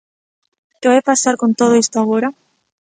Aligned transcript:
¿Que 0.79 0.87
vai 0.91 1.01
pasar 1.09 1.35
con 1.41 1.51
todo 1.59 1.79
isto 1.83 1.95
agora? 1.99 2.29